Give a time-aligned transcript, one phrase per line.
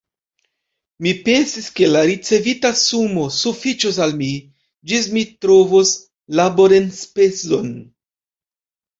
[1.05, 4.29] Mi pensis, ke la ricevita sumo sufiĉos al mi,
[4.93, 5.91] ĝis mi trovos
[6.41, 7.69] laborenspezon.